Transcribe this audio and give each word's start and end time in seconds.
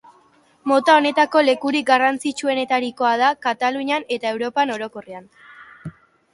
Mota 0.69 0.95
honetako 1.01 1.43
lekurik 1.49 1.85
garrantzitsuenetarikoa 1.91 3.13
da 3.25 3.29
Katalunian 3.49 4.11
eta 4.19 4.35
Europan 4.37 4.77
orokorrean. 4.81 5.33